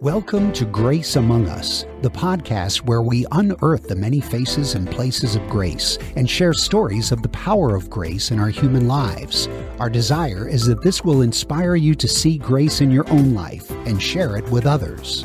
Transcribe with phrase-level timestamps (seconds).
[0.00, 5.34] Welcome to Grace Among Us, the podcast where we unearth the many faces and places
[5.34, 9.48] of grace and share stories of the power of grace in our human lives.
[9.80, 13.72] Our desire is that this will inspire you to see grace in your own life
[13.88, 15.24] and share it with others.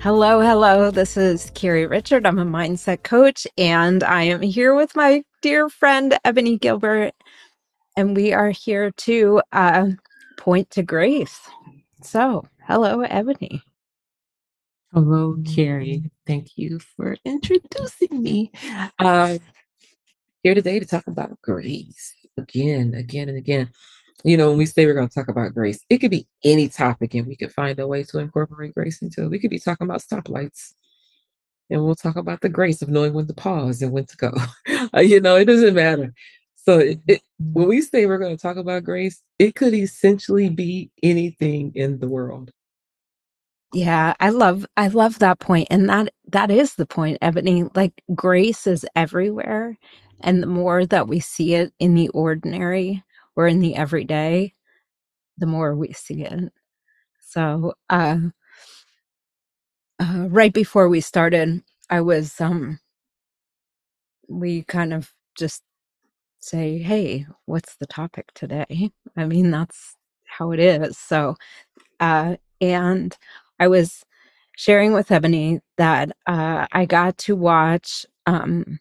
[0.00, 0.92] Hello, hello.
[0.92, 2.24] This is Carrie Richard.
[2.24, 7.14] I'm a mindset coach, and I am here with my dear friend, Ebony Gilbert.
[7.96, 9.88] And we are here to uh,
[10.38, 11.38] point to grace.
[12.02, 13.62] So, hello, Ebony.
[14.94, 16.10] Hello, Carrie.
[16.26, 18.50] Thank you for introducing me.
[18.98, 19.36] Uh,
[20.42, 23.70] here today to talk about grace again, again, and again.
[24.24, 26.68] You know, when we say we're going to talk about grace, it could be any
[26.68, 29.28] topic, and we could find a way to incorporate grace into it.
[29.28, 30.72] We could be talking about stoplights,
[31.70, 34.32] and we'll talk about the grace of knowing when to pause and when to go.
[35.00, 36.14] you know, it doesn't matter.
[36.66, 40.50] So it, it, when we say we're going to talk about grace, it could essentially
[40.50, 42.52] be anything in the world.
[43.74, 47.64] Yeah, I love I love that point and that that is the point, Ebony.
[47.76, 49.78] Like grace is everywhere
[50.22, 53.04] and the more that we see it in the ordinary
[53.36, 54.54] or in the everyday,
[55.38, 56.52] the more we see it.
[57.20, 58.18] So, uh,
[60.00, 62.80] uh right before we started, I was um
[64.28, 65.62] we kind of just
[66.40, 68.90] say, hey, what's the topic today?
[69.16, 70.98] I mean, that's how it is.
[70.98, 71.36] So,
[72.00, 73.16] uh, and
[73.58, 74.04] I was
[74.56, 78.80] sharing with Ebony that uh, I got to watch um,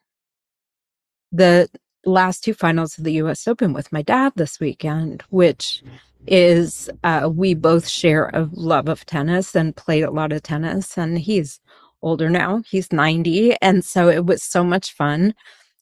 [1.32, 1.70] the
[2.06, 5.84] last two finals of the US Open with my dad this weekend, which
[6.26, 10.98] is uh, we both share a love of tennis and played a lot of tennis.
[10.98, 11.60] And he's
[12.02, 13.56] older now, he's 90.
[13.62, 15.34] And so it was so much fun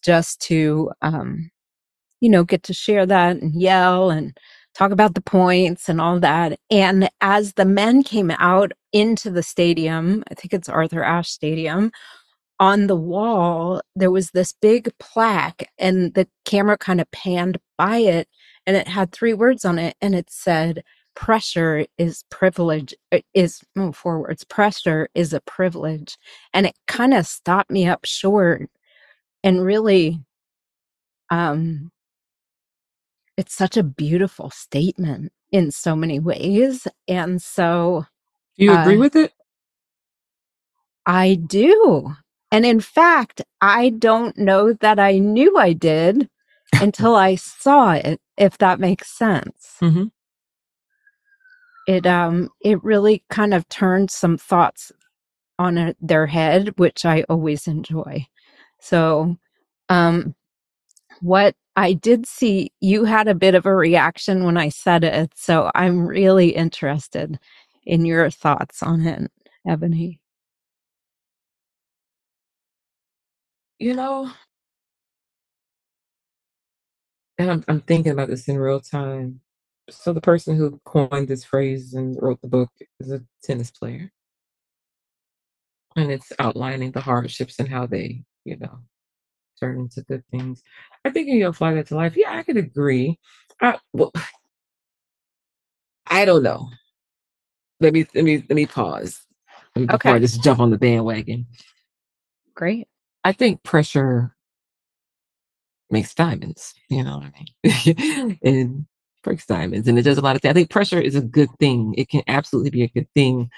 [0.04, 1.52] just to um,
[2.22, 4.38] you know, get to share that and yell and
[4.76, 6.60] talk about the points and all that.
[6.70, 11.92] And as the men came out into the stadium, I think it's Arthur Ashe Stadium,
[12.60, 17.98] on the wall, there was this big plaque, and the camera kind of panned by
[17.98, 18.30] it,
[18.66, 20.84] and it had three words on it, and it said,
[21.16, 26.18] Pressure is privilege, uh, is oh, four words, pressure is a privilege.
[26.54, 28.70] And it kind of stopped me up short
[29.44, 30.22] and really
[31.32, 31.92] um
[33.38, 36.88] it's such a beautiful statement in so many ways.
[37.08, 38.06] And so
[38.58, 39.34] Do you agree uh, with it?
[41.06, 42.14] I do.
[42.52, 46.30] And in fact, I don't know that I knew I did
[46.74, 49.76] until I saw it, if that makes sense.
[49.82, 50.12] Mhm.
[51.88, 54.92] It um it really kind of turned some thoughts
[55.60, 58.26] on a, their head, which I always enjoy.
[58.80, 59.38] So
[59.90, 60.36] um
[61.22, 65.34] what I did see, you had a bit of a reaction when I said it.
[65.36, 67.40] So I'm really interested
[67.86, 69.32] in your thoughts on it,
[69.68, 70.20] Ebony.
[73.80, 74.32] You know,
[77.38, 79.42] and I'm, I'm thinking about this in real time.
[79.90, 84.12] So the person who coined this phrase and wrote the book is a tennis player,
[85.96, 88.80] and it's outlining the hardships and how they, you know,
[89.60, 90.62] turn into good things.
[91.04, 92.16] I think you apply that to life.
[92.16, 93.20] Yeah, I could agree.
[93.62, 94.12] I, well,
[96.08, 96.70] I don't know.
[97.80, 99.26] Let me let me let me pause
[99.74, 101.46] before I just jump on the bandwagon.
[102.54, 102.88] great.
[103.24, 104.36] I think pressure
[105.90, 106.74] makes diamonds.
[106.90, 108.38] You know what I mean?
[108.44, 108.86] and
[109.24, 110.52] breaks diamonds, and it does a lot of things.
[110.52, 111.94] I think pressure is a good thing.
[111.98, 113.50] It can absolutely be a good thing.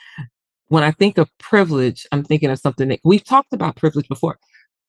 [0.69, 4.39] When I think of privilege, I'm thinking of something that we've talked about privilege before.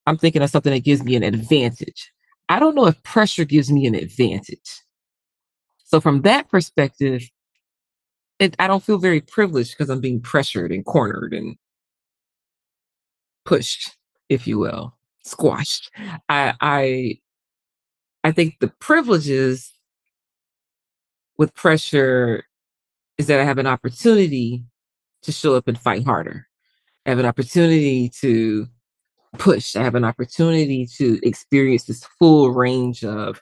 [0.09, 2.11] I'm thinking of something that gives me an advantage.
[2.49, 4.81] I don't know if pressure gives me an advantage.
[5.85, 7.29] So from that perspective,
[8.39, 11.57] it, I don't feel very privileged because I'm being pressured and cornered and
[13.45, 13.97] pushed,
[14.29, 15.91] if you will, squashed.
[16.27, 17.19] I I
[18.23, 19.71] I think the privileges
[21.37, 22.45] with pressure
[23.19, 24.65] is that I have an opportunity
[25.21, 26.47] to show up and fight harder.
[27.05, 28.67] I have an opportunity to
[29.37, 29.75] push.
[29.75, 33.41] I have an opportunity to experience this full range of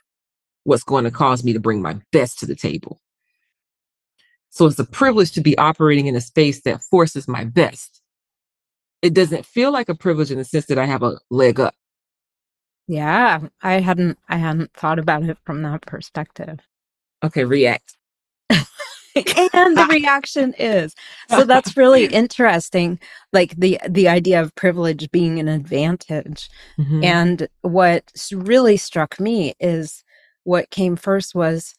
[0.64, 3.00] what's going to cause me to bring my best to the table.
[4.50, 8.00] So it's a privilege to be operating in a space that forces my best.
[9.02, 11.74] It doesn't feel like a privilege in the sense that I have a leg up.
[12.88, 16.60] Yeah, I hadn't I hadn't thought about it from that perspective.
[17.22, 17.97] Okay, react.
[19.16, 20.94] And the reaction is
[21.28, 22.98] so that's really interesting
[23.32, 27.04] like the the idea of privilege being an advantage Mhm.
[27.04, 30.04] and what really struck me is
[30.44, 31.74] what came first was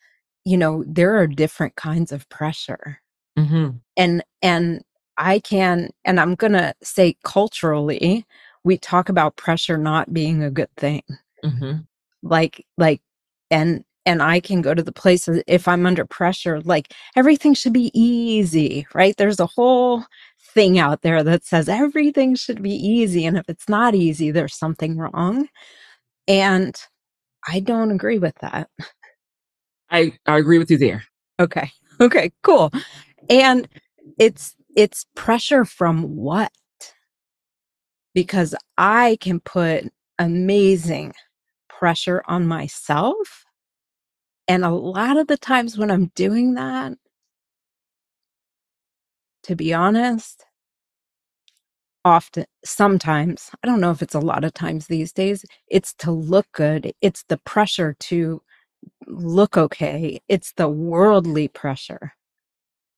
[0.45, 3.01] you know there are different kinds of pressure
[3.39, 3.77] Mm-hmm.
[3.95, 4.83] And and
[5.17, 8.25] I can and I'm going to say culturally
[8.63, 11.03] we talk about pressure not being a good thing.
[11.43, 11.79] Mm-hmm.
[12.23, 13.01] Like like
[13.49, 17.73] and and I can go to the places if I'm under pressure like everything should
[17.73, 19.15] be easy, right?
[19.15, 20.03] There's a whole
[20.41, 24.57] thing out there that says everything should be easy and if it's not easy there's
[24.57, 25.47] something wrong.
[26.27, 26.75] And
[27.47, 28.67] I don't agree with that.
[29.91, 31.03] I, I agree with you there.
[31.39, 31.71] Okay.
[32.01, 32.71] Okay, cool.
[33.29, 33.67] And
[34.17, 36.53] it's it's pressure from what?
[38.13, 41.11] Because I can put amazing
[41.67, 43.43] pressure on myself.
[44.49, 46.95] And a lot of the times when I'm doing that,
[49.43, 50.45] to be honest,
[52.05, 56.11] often, sometimes, I don't know if it's a lot of times these days, it's to
[56.11, 56.93] look good.
[57.01, 58.41] It's the pressure to
[59.07, 60.21] look okay.
[60.29, 62.13] It's the worldly pressure,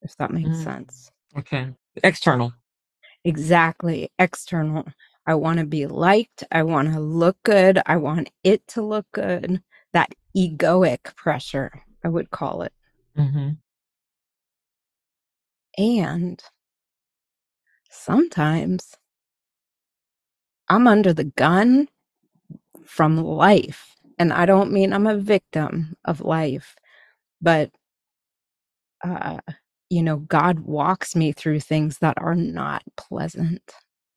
[0.02, 0.64] if that makes Mm.
[0.64, 1.12] sense.
[1.38, 1.74] Okay.
[2.04, 2.54] External.
[3.26, 4.12] Exactly.
[4.20, 4.86] External.
[5.28, 6.44] I want to be liked.
[6.52, 7.80] I want to look good.
[7.86, 9.62] I want it to look good.
[9.94, 12.74] That egoic pressure, I would call it.
[13.18, 13.52] Mm-hmm.
[15.78, 16.44] And
[17.90, 18.96] sometimes
[20.70, 21.88] I'm under the gun
[22.86, 23.96] from life.
[24.18, 26.76] And I don't mean I'm a victim of life,
[27.42, 27.72] but,
[29.04, 29.40] uh,
[29.90, 33.64] you know, God walks me through things that are not pleasant.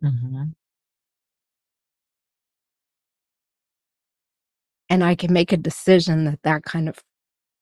[0.02, 0.43] Mm-hmm.
[4.94, 7.02] And I can make a decision that that kind of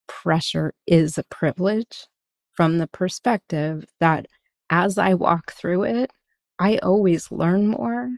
[0.07, 2.07] pressure is a privilege
[2.53, 4.27] from the perspective that
[4.69, 6.11] as I walk through it,
[6.59, 8.11] I always learn more.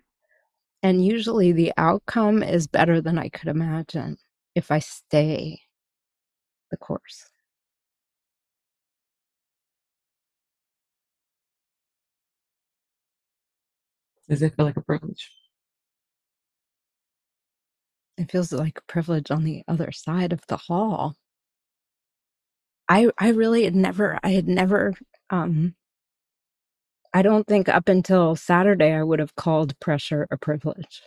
[0.82, 4.16] And usually the outcome is better than I could imagine
[4.56, 5.60] if I stay
[6.72, 7.30] the course.
[14.28, 15.30] Does it feel like a privilege?
[18.16, 21.16] It feels like privilege on the other side of the hall.
[22.88, 24.94] I I really had never I had never
[25.30, 25.74] um
[27.12, 31.02] I don't think up until Saturday I would have called pressure a privilege.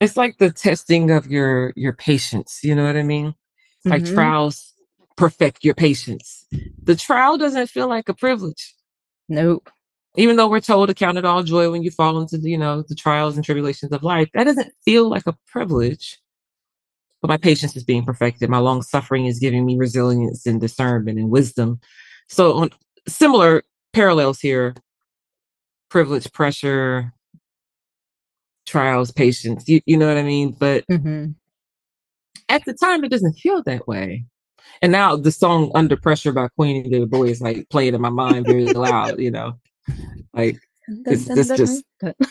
[0.00, 2.60] It's like the testing of your your patience.
[2.62, 3.34] You know what I mean?
[3.84, 4.14] Like Mhm.
[4.14, 4.74] trials
[5.16, 6.46] perfect your patience.
[6.82, 8.74] The trial doesn't feel like a privilege.
[9.28, 9.70] Nope.
[10.16, 12.58] Even though we're told to count it all joy when you fall into the, you
[12.58, 16.18] know, the trials and tribulations of life, that doesn't feel like a privilege.
[17.22, 18.50] But my patience is being perfected.
[18.50, 21.80] My long suffering is giving me resilience and discernment and wisdom.
[22.28, 22.70] So on
[23.08, 24.74] similar parallels here,
[25.88, 27.12] privilege, pressure,
[28.66, 29.68] trials, patience.
[29.68, 30.56] You, you know what I mean?
[30.58, 31.36] But Mhm.
[32.48, 34.24] at the time, it doesn't feel that way.
[34.80, 38.00] And now the song "Under Pressure" by Queen and David Bowie is like playing in
[38.00, 39.20] my mind very loud.
[39.20, 39.60] You know,
[40.34, 40.58] like
[41.06, 41.84] It's- this just-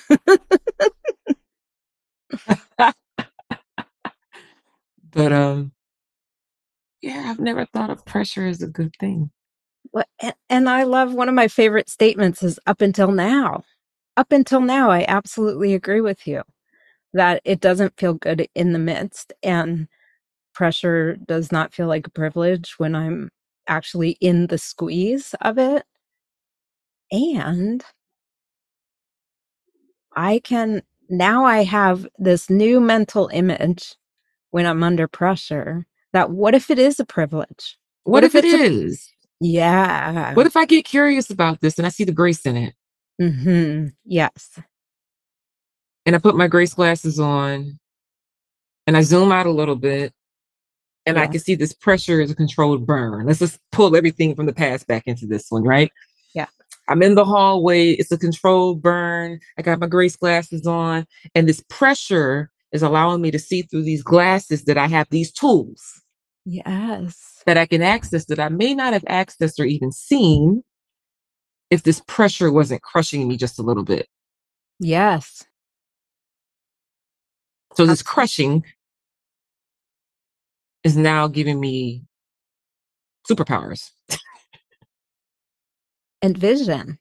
[5.11, 5.73] but um,
[7.01, 9.31] yeah, I've never thought of pressure as a good thing.
[9.93, 10.05] Well,
[10.49, 13.63] and I love one of my favorite statements is up until now.
[14.17, 16.43] Up until now, I absolutely agree with you
[17.13, 19.87] that it doesn't feel good in the midst, and
[20.53, 23.31] pressure does not feel like a privilege when I'm
[23.67, 25.85] actually in the squeeze of it.
[27.11, 27.83] And
[30.15, 33.95] I can now I have this new mental image
[34.51, 37.77] when I'm under pressure that what if it is a privilege?
[38.03, 40.33] What, What if, if it's a- Yeah.
[40.33, 42.73] What if I get curious about this and I see the grace in it,
[43.19, 44.59] hmm Yes.
[46.05, 47.79] and I put my grace glasses on,
[48.87, 50.13] and I zoom out a little bit,
[51.05, 53.25] and I can see this pressure is a controlled burn.
[53.25, 55.91] Let's just pull everything from the past back into this one, right?
[56.35, 56.47] Yeah.
[56.87, 57.91] I'm in the hallway.
[57.91, 59.39] It's a controlled burn.
[59.57, 61.05] I got my grace glasses on,
[61.35, 65.31] and this pressure is allowing me to see through these glasses that I have these
[65.31, 65.81] tools
[66.45, 67.41] Yes.
[67.45, 70.63] that I can access that I may not have accessed or even seen
[71.69, 74.07] if this pressure wasn't crushing me just a little bit.
[74.79, 75.43] Yes.
[77.75, 78.63] So this crushing
[80.83, 82.03] is now giving me
[83.29, 83.91] superpowers,
[86.21, 86.97] And vision.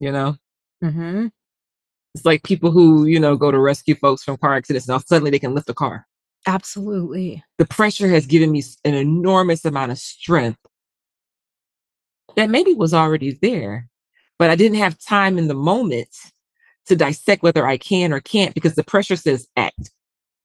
[0.00, 0.36] you know?
[0.82, 1.26] hmm
[2.14, 4.88] It's like people who, you know, go to rescue folks from car accidents.
[4.88, 6.06] Now suddenly they can lift a car.
[6.46, 7.44] Absolutely.
[7.58, 10.58] The pressure has given me an enormous amount of strength
[12.36, 13.88] that maybe was already there,
[14.38, 16.08] but I didn't have time in the moment
[16.86, 19.90] to dissect whether I can or can't because the pressure says act.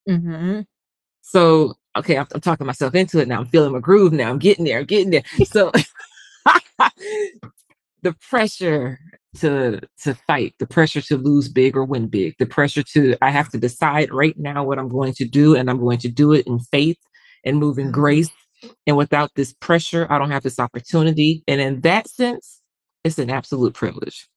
[0.07, 0.61] hmm
[1.21, 3.39] So, okay, I'm, I'm talking myself into it now.
[3.39, 4.29] I'm feeling my groove now.
[4.29, 4.79] I'm getting there.
[4.79, 5.23] I'm getting there.
[5.45, 5.71] So,
[8.01, 8.99] the pressure
[9.39, 13.29] to to fight, the pressure to lose big or win big, the pressure to I
[13.31, 16.33] have to decide right now what I'm going to do, and I'm going to do
[16.33, 16.97] it in faith
[17.43, 17.93] and move in Mhm.
[17.93, 18.29] grace.
[18.87, 21.43] And without this pressure, I don't have this opportunity.
[21.47, 22.61] And in that sense,
[23.03, 24.27] it's an absolute privilege.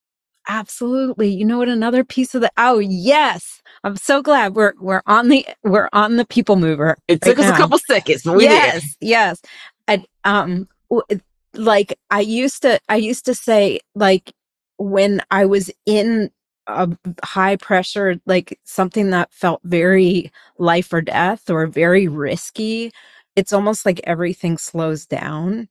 [0.49, 1.29] Absolutely.
[1.29, 1.69] You know what?
[1.69, 6.17] Another piece of the oh yes, I'm so glad we're we're on the we're on
[6.17, 6.97] the people mover.
[7.09, 7.55] It right took us now.
[7.55, 9.41] a couple seconds, but we yes, yes.
[9.88, 10.69] And um,
[11.55, 14.33] like I used to, I used to say like
[14.78, 16.30] when I was in
[16.66, 16.88] a
[17.25, 22.92] high pressure, like something that felt very life or death or very risky.
[23.37, 25.68] It's almost like everything slows down.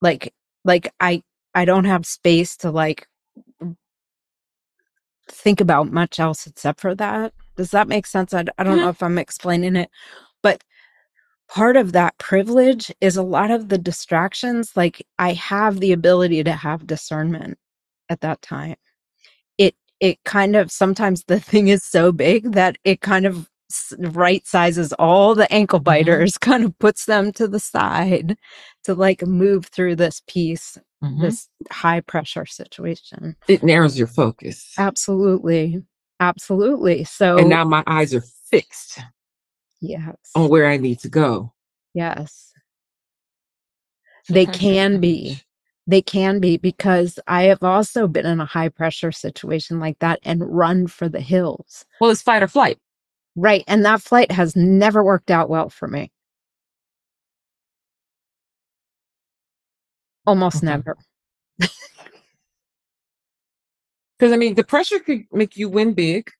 [0.00, 0.32] Like,
[0.64, 1.22] like I,
[1.54, 3.08] I don't have space to like
[5.28, 7.32] think about much else except for that.
[7.56, 8.34] Does that make sense?
[8.34, 8.80] I, I don't Mhm.
[8.80, 9.90] know if I'm explaining it,
[10.42, 10.62] but
[11.50, 14.72] part of that privilege is a lot of the distractions.
[14.76, 17.58] Like I have the ability to have discernment
[18.08, 18.76] at that time.
[19.58, 23.48] It, it kind of sometimes the thing is so big that it kind of
[23.98, 28.36] right sizes all the ankle biters, kind of puts them to the side
[28.84, 31.22] to like move through this piece, Mhm.
[31.22, 33.36] this high pressure situation.
[33.48, 34.74] It narrows your focus.
[34.78, 35.82] Absolutely.
[36.20, 37.04] Absolutely.
[37.04, 39.00] So, And now my eyes are fixed
[39.80, 40.16] yes.
[40.34, 41.52] on where I need to go.
[41.94, 42.52] Yes.
[44.28, 45.40] They can be.
[45.86, 50.20] They can be because I have also been in a high pressure situation like that
[50.22, 51.84] and run for the hills.
[52.00, 52.78] Well, it's fight or flight.
[53.34, 53.64] Right.
[53.66, 56.12] And that flight has never worked out well for me.
[60.26, 60.66] Almost Okay.
[60.66, 60.96] never.
[64.18, 66.30] Because I mean, the pressure could make you win big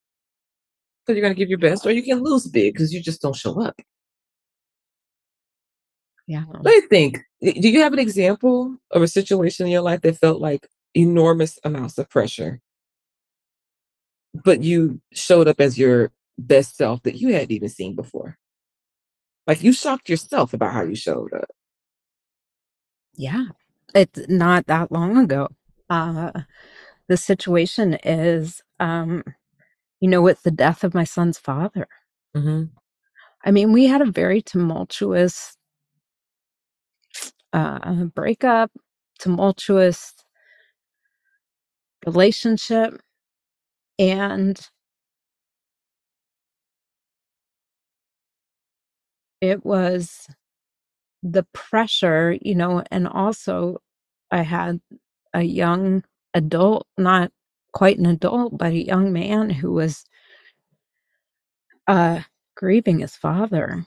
[1.11, 3.21] because you're going to give your best, or you can lose big because you just
[3.21, 3.75] don't show up.
[6.27, 6.45] Yeah.
[6.49, 7.19] Let me think.
[7.43, 11.59] Do you have an example of a situation in your life that felt like enormous
[11.65, 12.61] amounts of pressure,
[14.45, 18.39] but you showed up as your best self that you hadn't even seen before?
[19.47, 21.51] Like you shocked yourself about how you showed up.
[23.17, 23.47] Yeah.
[23.93, 25.49] It's not that long ago.
[25.89, 26.31] Uh,
[27.09, 29.25] the situation is, um,
[30.01, 31.89] you know, with the death of my son's father.
[32.35, 32.65] hmm
[33.45, 35.57] I mean, we had a very tumultuous
[37.53, 38.71] uh, breakup,
[39.19, 40.15] tumultuous
[42.07, 43.01] relationship,
[43.99, 44.69] and
[49.41, 50.29] it was
[51.23, 53.79] the pressure, you know, and also
[54.31, 54.81] I had
[55.35, 56.05] a young
[56.35, 57.33] adult, not
[57.73, 60.05] quite an adult, but a young man who was
[61.87, 62.21] uh,
[62.55, 63.85] grieving his father.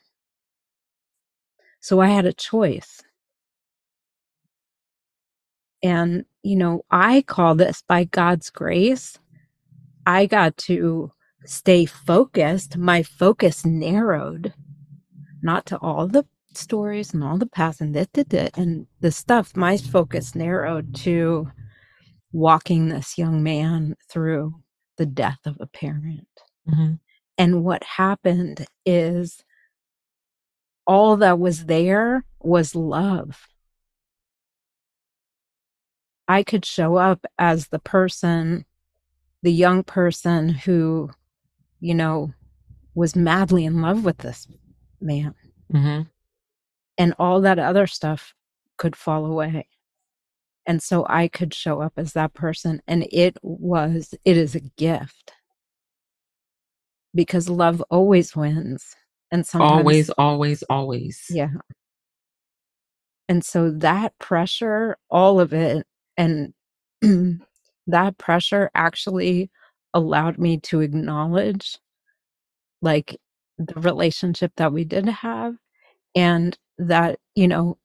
[1.79, 3.01] So I had a choice.
[5.83, 9.19] And, you know, I call this by God's grace.
[10.05, 11.11] I got to
[11.45, 12.77] stay focused.
[12.77, 14.53] My focus narrowed,
[15.41, 19.11] not to all the stories and all the past and this, this, this, and the
[19.11, 19.55] stuff.
[19.57, 21.51] My focus narrowed to
[22.33, 24.55] walking this young man through
[24.97, 26.27] the death of a parent.
[26.67, 26.93] hmm
[27.37, 29.43] And what happened is
[30.85, 33.47] all that was there was love.
[36.27, 38.65] I could show up as the person,
[39.41, 41.11] the young person who,
[41.79, 42.33] you know,
[42.95, 44.47] was madly in love with this
[44.99, 45.35] man,
[45.71, 46.01] hmm
[46.97, 48.35] and all that other stuff
[48.77, 49.67] could fall away.
[50.65, 54.61] And so I could show up as that person, and it was, it is a
[54.61, 55.33] gift
[57.13, 58.95] because love always wins.
[59.31, 61.25] And sometimes, Always, always, always.
[61.29, 61.49] yeah.
[63.27, 66.53] And so that pressure, all of it, and
[67.87, 69.49] that pressure actually
[69.93, 71.77] allowed me to acknowledge
[72.81, 73.17] like
[73.57, 75.55] the relationship that we did have
[76.15, 77.77] and that, you know,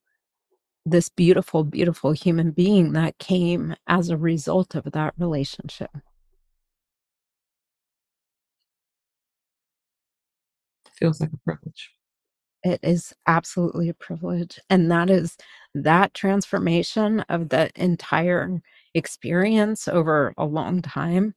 [0.90, 5.90] this beautiful, beautiful human being that came as a result of that relationship.
[10.92, 11.90] Feels like a privilege.
[12.64, 14.58] It is absolutely a privilege.
[14.68, 15.36] And that is
[15.74, 18.60] that transformation of the entire
[18.94, 21.34] experience over a long time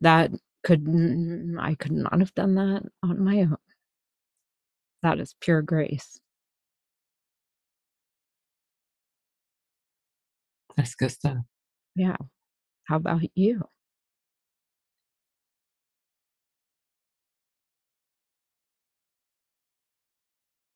[0.00, 0.30] that
[0.62, 0.86] could
[1.58, 3.56] I could not have done that on my own.
[5.02, 6.20] That is pure grace.
[10.80, 11.36] That's good stuff.
[11.94, 12.16] Yeah.
[12.84, 13.64] How about you?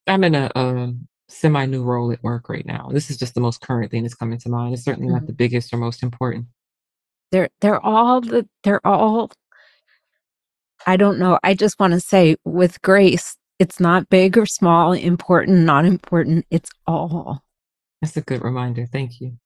[0.05, 2.89] I'm in a um semi new role at work right now.
[2.93, 4.75] This is just the most current thing that's coming to mind.
[4.75, 5.27] It's certainly not Mhm.
[5.27, 6.45] the biggest or most important.
[7.31, 9.31] They're they're all the they're all
[10.85, 11.39] I don't know.
[11.43, 16.45] I just want to say with grace, it's not big or small, important, not important.
[16.51, 17.43] It's all.
[18.03, 18.85] That's a good reminder.
[18.85, 19.39] Thank you.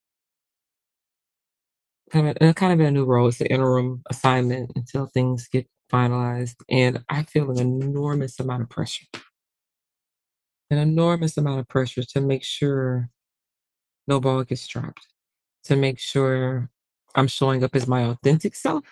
[2.12, 3.28] Kind of, uh, kind of in a new role.
[3.28, 8.70] It's an interim assignment until things get finalized, and I feel an enormous amount of
[8.70, 9.06] pressure.
[10.72, 13.10] An enormous amount of pressure to make sure
[14.08, 15.08] no ball gets dropped,
[15.66, 16.70] to make sure
[17.16, 18.86] I'm showing up as my authentic self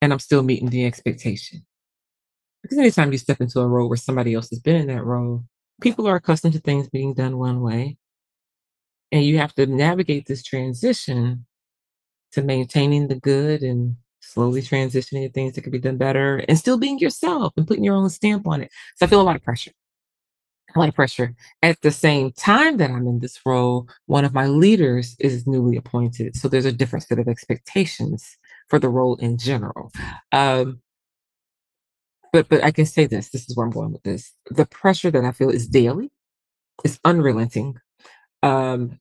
[0.00, 1.66] and I'm still meeting the expectation.
[2.62, 5.44] Because anytime you step into a role where somebody else has been in that role,
[5.80, 7.98] people are accustomed to things being done one way.
[9.12, 11.46] And you have to navigate this transition
[12.32, 16.58] to maintaining the good and slowly transitioning to things that could be done better and
[16.58, 18.70] still being yourself and putting your own stamp on it.
[18.96, 19.72] So I feel a lot of pressure.
[20.74, 21.34] A lot of pressure.
[21.62, 25.76] At the same time that I'm in this role, one of my leaders is newly
[25.76, 26.36] appointed.
[26.36, 28.36] So there's a different set of expectations
[28.68, 29.90] for the role in general.
[30.30, 30.82] Um,
[32.32, 33.30] but but I can say this.
[33.30, 34.32] This is where I'm going with this.
[34.50, 36.10] The pressure that I feel is daily.
[36.84, 37.78] It's unrelenting.
[38.42, 39.00] Um,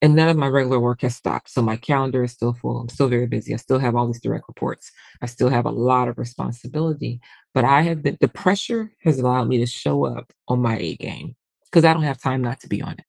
[0.00, 1.50] and none of my regular work has stopped.
[1.50, 2.78] So my calendar is still full.
[2.80, 3.52] I'm still very busy.
[3.52, 4.92] I still have all these direct reports.
[5.22, 7.20] I still have a lot of responsibility.
[7.54, 10.96] But I have been the pressure has allowed me to show up on my A
[10.96, 13.04] game because I don't have time not to be on it.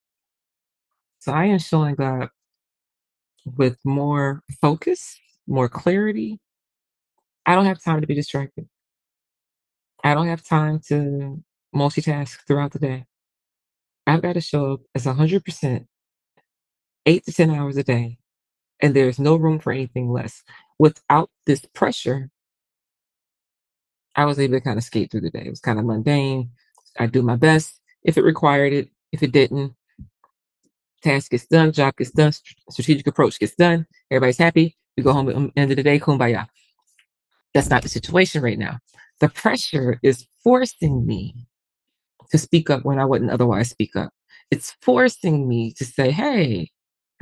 [1.19, 2.31] So I am showing up
[3.45, 6.39] with more focus, more clarity.
[7.45, 8.67] I don't have time to be distracted.
[10.03, 11.43] I don't have time to
[11.75, 13.05] multitask throughout the day.
[14.07, 15.85] I've got to show up as 100%,
[17.09, 18.19] eight to 10 hours a day,
[18.79, 20.43] and there's no room for anything less.
[20.77, 22.29] Without this pressure,
[24.15, 25.43] I was able to kind of skate through the day.
[25.45, 26.51] It was kind of mundane.
[26.99, 28.89] I do my best if it required it.
[29.11, 29.73] If it didn't,
[31.01, 32.31] task gets done, job gets done,
[32.69, 33.87] strategic approach gets done.
[34.11, 34.77] Everybody's happy.
[34.95, 36.47] We go home at the end of the day, kumbaya.
[37.55, 38.77] That's not the situation right now.
[39.19, 41.47] The pressure is forcing me
[42.29, 44.13] to speak up when I wouldn't otherwise speak up.
[44.51, 46.69] It's forcing me to say, hey,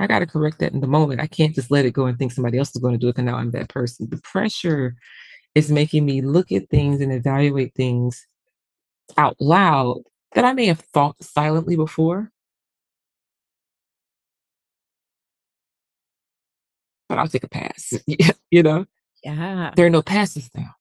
[0.00, 1.20] I got to correct that in the moment.
[1.20, 3.12] I can't just let it go and think somebody else is going to do it
[3.16, 4.08] because now I'm that person.
[4.10, 4.94] The pressure
[5.54, 8.26] is making me look at things and evaluate things
[9.16, 10.02] out loud
[10.34, 12.30] that I may have thought silently before,
[17.08, 17.94] but I'll take a pass.
[18.50, 18.86] you know,
[19.24, 19.72] Yeah.
[19.76, 20.74] there are no passes now.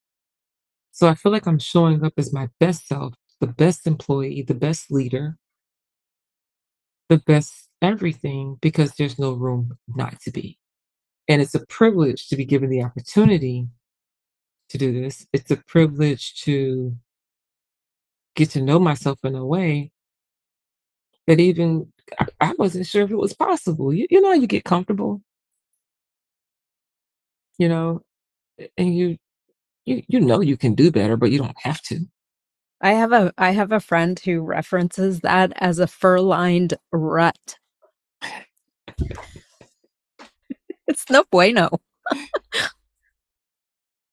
[0.92, 4.56] So I feel like I'm showing up as my best self, the best employee, the
[4.56, 5.38] best leader,
[7.10, 10.58] the best everything because there's no room not to be.
[11.28, 13.68] And it's a privilege to be given the opportunity
[14.70, 15.28] to do this.
[15.34, 16.96] It's a privilege to
[18.36, 19.92] get to know myself in a way
[21.26, 21.92] that even
[22.40, 23.94] I, wasn't sure if it was possible.
[23.94, 25.22] You, you know, you get comfortable,
[27.58, 28.02] you know,
[28.78, 29.18] and you
[29.86, 32.06] you you know you can do better, but you don't have to.
[32.82, 37.58] I have a I have a friend who references that as a fur-lined rut.
[40.88, 41.70] It's no bueno.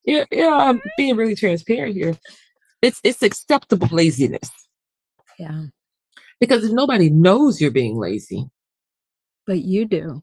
[0.05, 0.53] Yeah, yeah.
[0.53, 2.17] I'm being really transparent here.
[2.83, 4.51] It's it's acceptable laziness
[5.39, 5.67] Yeah.
[6.41, 8.51] because if nobody knows you're being lazy,
[9.47, 10.23] But you do.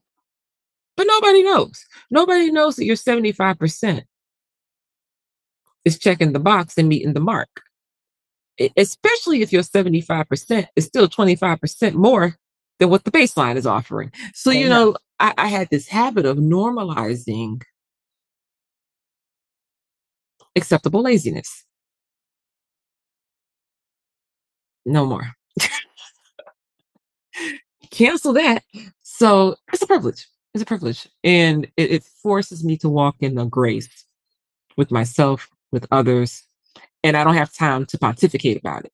[0.98, 1.84] but nobody knows.
[2.12, 4.04] Nobody knows that you're 75%
[5.86, 7.50] is checking the box and meeting the mark.
[8.78, 12.36] Especially if your 75% is still 25% more
[12.82, 14.12] than what the baseline is offering.
[14.34, 17.62] So, you know, I, I had this habit of normalizing
[20.56, 21.64] acceptable laziness.
[24.84, 25.28] No more.
[27.92, 28.64] Cancel that.
[29.04, 30.26] So it's a privilege.
[30.56, 31.08] It's a privilege.
[31.24, 34.08] And it, it forces me to walk in the grace
[34.76, 36.42] with myself, with others.
[37.04, 38.92] And I don't have time to pontificate about it.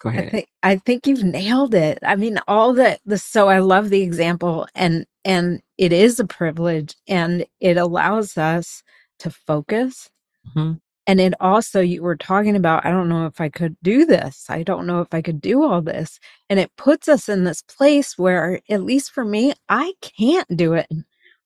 [0.00, 1.98] Go I think I think you've nailed it.
[2.02, 6.26] I mean, all the the so I love the example and and it is a
[6.26, 8.82] privilege and it allows us
[9.20, 10.10] to focus.
[10.56, 10.80] Mhm.
[11.06, 14.46] And it also you were talking about, I don't know if I could do this.
[14.48, 16.18] I don't know if I could do all this.
[16.48, 20.74] And it puts us in this place where, at least for me, I can't do
[20.74, 20.86] it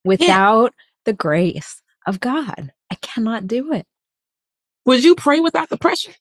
[0.05, 2.73] without the grace of God.
[2.91, 3.87] I cannot do it.
[4.87, 6.15] Would you pray without the pressure?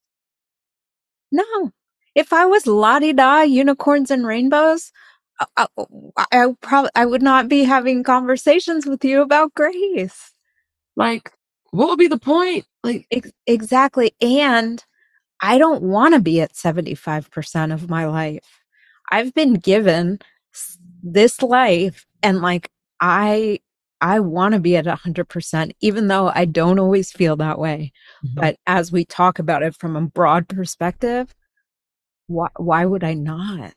[1.31, 1.71] No.
[2.15, 4.91] If I was lottie da unicorns and rainbows,
[5.57, 10.33] I, I, I probably I would not be having conversations with you about grace.
[10.95, 11.31] Like,
[11.71, 12.65] what would be the point?
[12.83, 14.13] Like, Ex- exactly.
[14.21, 14.83] And
[15.41, 18.61] I don't want to be at 75% of my life.
[19.11, 20.19] I've been given
[21.03, 22.69] this life and like
[23.01, 23.59] I
[23.99, 27.91] I want to be at 100% even though I don't always feel that way.
[28.25, 28.39] Mm-hmm.
[28.39, 31.33] But as we talk about it from a broad perspective,
[32.33, 33.73] why why would I not?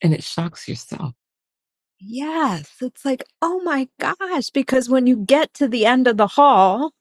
[0.00, 1.14] And it shocks yourself.
[2.00, 6.26] Yes, it's like, "Oh my gosh," because when you get to the end of the
[6.26, 6.92] hall,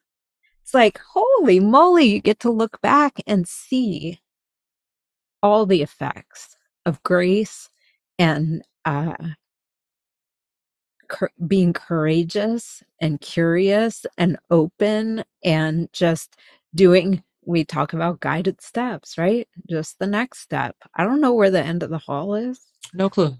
[0.63, 4.19] it's like, "Holy moly," you get to look back and see
[5.43, 7.69] all the effects of grace
[8.19, 9.15] and uh
[11.47, 16.37] being courageous and curious and open and just
[16.73, 19.47] doing we talk about guided steps, right?
[19.69, 20.75] Just the next step.
[20.95, 22.59] I don't know where the end of the hall is.
[22.93, 23.37] No clue.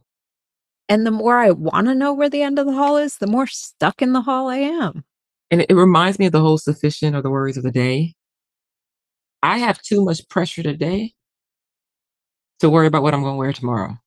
[0.89, 3.27] And the more I want to know where the end of the hall is, the
[3.27, 5.05] more stuck in the hall I am.
[5.49, 8.15] And it, reminds me of the whole sufficient or the worries of the day.
[9.43, 11.13] I have too much pressure today
[12.59, 14.00] to worry about what I'm going to wear tomorrow.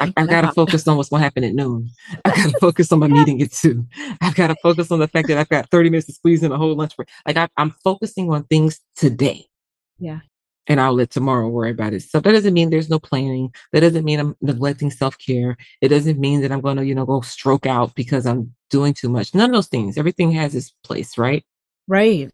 [0.00, 1.90] I, have got to focus on what's going to happen at noon.
[2.24, 3.86] I've got to focus on my meeting at two.
[4.20, 6.50] I've got to focus on the fact that I've got 30 minutes to squeeze in
[6.50, 7.08] a whole lunch break.
[7.26, 9.46] Like I, I'm focusing on things today.
[9.98, 10.20] Yeah.
[10.66, 12.02] And I'll let tomorrow worry about it.
[12.02, 13.52] So that doesn't mean there's no planning.
[13.72, 15.56] That doesn't mean I'm neglecting self care.
[15.80, 18.94] It doesn't mean that I'm going to, you know, go stroke out because I'm doing
[18.94, 19.34] too much.
[19.34, 19.98] None of those things.
[19.98, 21.44] Everything has its place, right?
[21.88, 22.30] Right.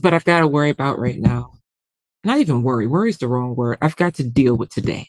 [0.00, 1.52] But I've got to worry about right now.
[2.24, 2.86] Not even worry.
[2.86, 3.78] Worry is the wrong word.
[3.82, 5.08] I've got to deal with today.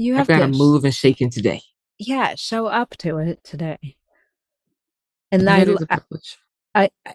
[0.00, 1.60] You have got to move and shake in today.
[1.98, 3.98] Yeah, show up to it today.
[5.30, 5.66] And I,
[6.74, 7.14] I, I,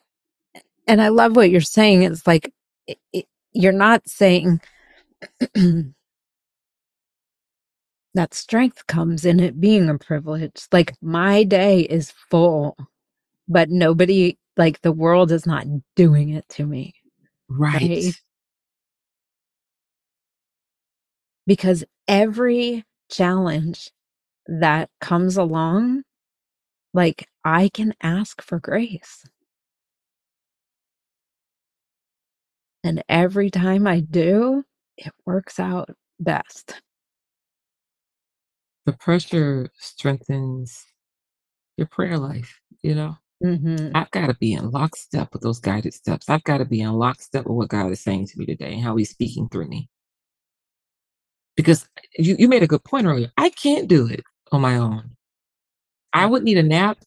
[0.88, 2.04] and I love what you're saying.
[2.04, 2.54] It's like
[2.86, 4.62] it, it, you're not saying
[8.14, 10.68] that strength comes in it being a privilege.
[10.72, 12.78] Like my day is full,
[13.48, 16.94] but nobody, like the world is not doing it to me.
[17.50, 17.82] Right.
[17.82, 18.22] right?
[21.48, 23.92] Because every challenge
[24.48, 26.04] that comes along,
[26.94, 29.26] like I can ask for grace.
[32.84, 34.64] And every time I do,
[34.98, 36.82] it works out best.
[38.86, 40.86] The pressure strengthens
[41.78, 43.18] your prayer life, you know?
[43.44, 43.96] Mm-hmm.
[43.96, 46.30] I've got to be in lockstep with those guided steps.
[46.30, 48.84] I've got to be in lockstep with what God is saying to me today and
[48.84, 49.90] how He's speaking through me
[51.56, 51.88] because
[52.18, 53.32] you, you made a good point earlier.
[53.38, 55.12] I can't do it on my own.
[56.14, 56.98] I would need a nap.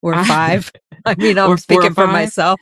[0.00, 0.70] Or five.
[1.04, 2.60] I, mean, I'm speaking for myself.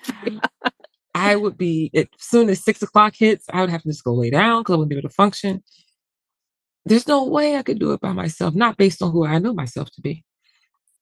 [1.14, 4.14] I would be as soon as six o'clock hits, I would have to just go
[4.14, 5.62] lay down because I wouldn't be able to function.
[6.84, 9.52] There's no way I could do it by myself, not based on who I know
[9.52, 10.24] myself to be.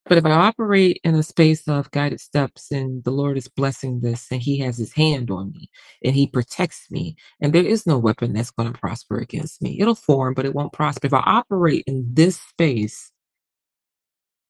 [0.08, 4.00] But if I operate in a space of guided steps and the Lord is blessing
[4.00, 5.70] this and He has His hand on me
[6.04, 9.80] and He protects me, and there is no weapon that's going to prosper against me.
[9.80, 11.08] It'll form, but it won't prosper.
[11.08, 13.12] If I operate in this space,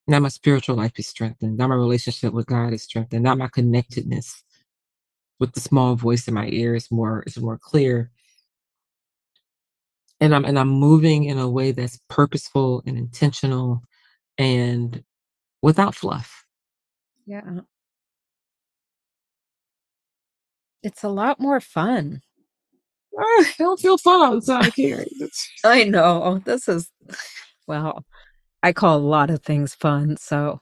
[0.09, 1.59] now my spiritual life is strengthened.
[1.59, 3.25] Now my relationship with God is strengthened.
[3.25, 4.43] Now my connectedness
[5.41, 8.11] with the small voice in my ear is more is more clear.
[10.21, 13.83] And I'm and I'm moving in a way that's purposeful and intentional
[14.39, 15.03] and
[15.63, 16.45] without fluff.
[17.27, 17.61] Yeah.
[20.83, 22.23] It's a lot more fun.
[23.19, 25.05] I don't feel fun outside here.
[25.65, 26.41] I know.
[26.45, 26.91] This is,
[27.67, 28.05] well,
[28.63, 30.17] I call a lot of things fun.
[30.17, 30.61] So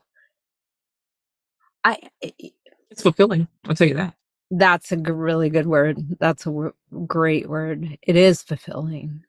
[1.83, 2.49] I, eh, eh,
[2.89, 3.47] it's fulfilling.
[3.67, 4.15] I'll tell you that.
[4.49, 5.99] That's a really good word.
[6.19, 6.73] That's a w-
[7.05, 7.97] great word.
[8.01, 9.23] It is fulfilling.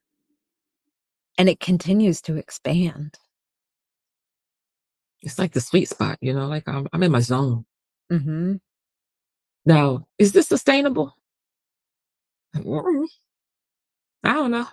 [1.36, 3.18] And it continues to expand
[5.22, 7.64] it's like the sweet spot, you know, like I'm, I'm in my zone.
[8.10, 8.56] Mm-hmm.
[9.66, 11.14] Now, is this sustainable?
[14.24, 14.66] I don't know.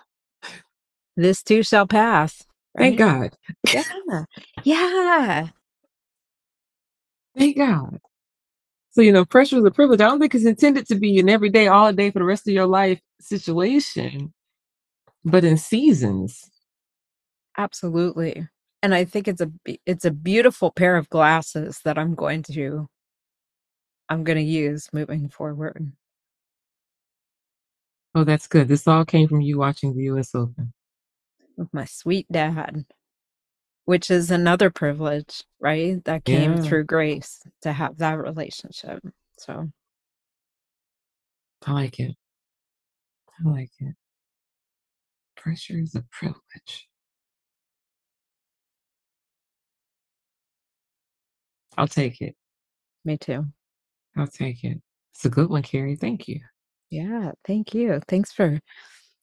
[1.16, 2.44] This too shall pass.
[2.76, 3.36] Thank God.
[3.72, 3.84] Yeah.
[4.64, 5.48] Yeah.
[7.36, 8.00] Thank God.
[8.90, 10.00] So, you know, pressure is a privilege.
[10.00, 12.54] I don't think it's intended to be an everyday, all day for the rest of
[12.54, 14.32] your life situation,
[15.24, 16.50] but in seasons.
[17.58, 18.48] Absolutely
[18.86, 19.50] and I think it's a
[19.84, 22.88] it's a beautiful pair of glasses that I'm going to
[24.08, 25.90] I'm going to use moving forward.
[28.14, 28.68] Oh, that's good.
[28.68, 30.72] This all came from you watching the US Open.
[31.56, 32.84] With my sweet dad,
[33.86, 36.04] which is another privilege, right?
[36.04, 36.62] That came yeah.
[36.62, 39.02] through grace to have that relationship.
[39.36, 39.68] So
[41.66, 42.14] I like it.
[43.40, 43.96] I like it.
[45.36, 46.86] Pressure is a privilege.
[51.76, 52.34] I'll take it.
[53.04, 53.46] Me too.
[54.16, 54.80] I'll take it.
[55.14, 55.96] It's a good one, Carrie.
[55.96, 56.40] Thank you.
[56.90, 58.00] Yeah, thank you.
[58.08, 58.60] Thanks for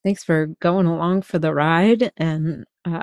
[0.04, 3.02] thanks for going along for the ride and uh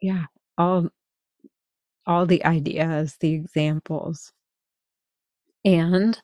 [0.00, 0.26] yeah,
[0.58, 0.88] all
[2.06, 4.32] all the ideas, the examples.
[5.64, 6.20] And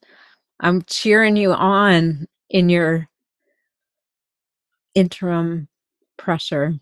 [0.60, 3.08] I'm cheering you on in your
[4.94, 5.68] interim
[6.16, 6.74] pressure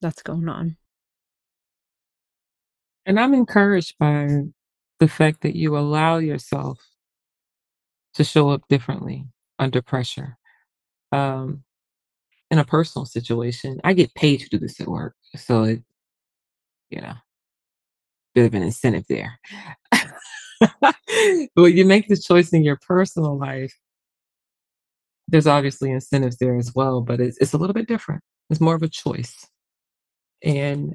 [0.00, 0.78] that's going on.
[3.10, 4.28] And I'm encouraged by
[5.00, 6.78] the fact that you allow yourself
[8.14, 9.26] to show up differently
[9.58, 10.38] under pressure.
[11.10, 11.64] Um,
[12.52, 15.16] in a personal situation, I get paid to do this at work.
[15.34, 15.82] So it,
[16.88, 17.14] you know,
[18.36, 19.40] bit of an incentive there.
[20.80, 20.94] but
[21.56, 23.76] you make the choice in your personal life,
[25.26, 28.22] there's obviously incentives there as well, but it's it's a little bit different.
[28.50, 29.48] It's more of a choice.
[30.44, 30.94] And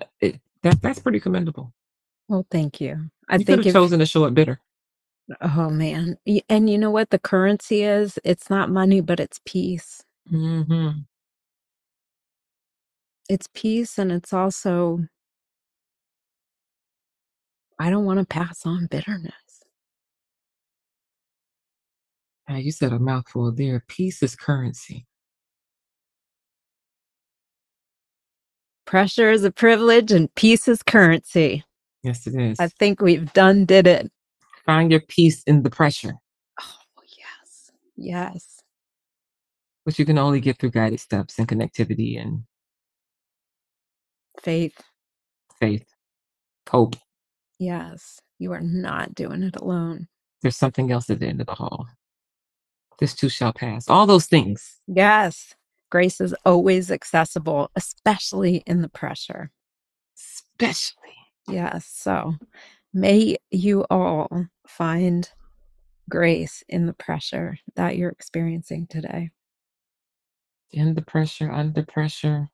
[0.00, 1.72] uh, it that that's pretty commendable.
[2.28, 3.10] Well, thank you.
[3.28, 4.60] I You could think have if chosen to show up bitter.
[5.42, 6.18] oh man.
[6.48, 8.18] And you know what the currency is?
[8.24, 10.04] It's not money, but it's peace.
[10.28, 10.90] hmm
[13.28, 15.00] It's peace and it's also
[17.78, 19.34] I don't want to pass on bitterness.
[22.48, 23.84] Now you said a mouthful there.
[23.88, 25.06] Peace is currency.
[28.92, 31.64] Pressure is a privilege and peace is currency.
[32.02, 32.60] Yes, it is.
[32.60, 34.12] I think we've done did it.
[34.66, 36.12] Find your peace in the pressure,
[36.60, 36.76] Oh,
[37.16, 37.70] yes.
[37.96, 38.60] Yes.
[39.84, 42.42] which you can only get through guided steps and connectivity and
[44.42, 44.78] Faith.
[45.58, 45.86] faith,
[46.68, 46.96] hope.
[47.58, 48.20] Yes.
[48.38, 50.06] You are not doing it alone.
[50.42, 51.86] There's something else at the end of the hall.
[52.98, 53.88] This too shall pass.
[53.88, 54.80] All those things.
[54.86, 55.54] Yes.
[55.92, 59.50] Grace is always accessible, especially in the pressure.
[60.16, 61.12] Especially.
[61.46, 61.86] Yes.
[61.86, 62.36] So
[62.94, 65.30] may you all find
[66.08, 69.32] grace in the pressure that you're experiencing today.
[70.70, 72.48] In the pressure, under pressure.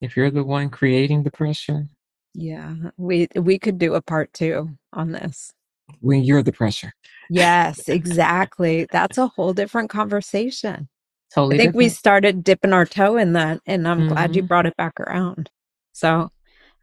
[0.00, 1.86] If you're the one creating the pressure,
[2.34, 2.74] Yeah.
[2.96, 5.52] We we could do a part 2 on this.
[6.00, 6.92] when you're the pressure.
[7.30, 8.88] Yes, exactly.
[8.90, 10.88] That's a whole different conversation.
[11.34, 14.48] Totally I think we started dipping our toe in that and I'm glad you Mhm.
[14.48, 15.50] brought it back around.
[15.92, 16.30] So,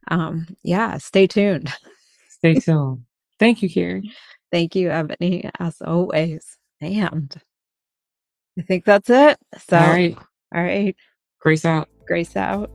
[0.09, 1.71] um yeah, stay tuned.
[2.29, 3.03] Stay tuned.
[3.39, 4.11] Thank you, Carrie.
[4.51, 6.57] Thank you, Ebony, as always.
[6.79, 7.33] And
[8.57, 9.37] I think that's it.
[9.67, 10.17] So, All right.
[10.55, 10.95] all right.
[11.39, 11.89] Grace out.
[12.07, 12.69] Grace out.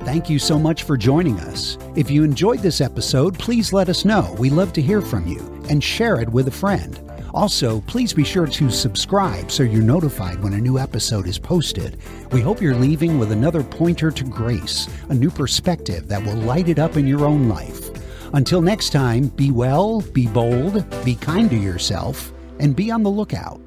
[0.00, 1.76] Thank you so much for joining us.
[1.94, 4.34] If you enjoyed this episode, please let us know.
[4.38, 6.98] We love to hear from you and share it with a friend.
[7.32, 11.98] Also, please be sure to subscribe so you're notified when a new episode is posted.
[12.32, 16.68] We hope you're leaving with another pointer to grace, a new perspective that will light
[16.68, 17.90] it up in your own life.
[18.32, 23.10] Until next time, be well, be bold, be kind to yourself, and be on the
[23.10, 23.60] lookout.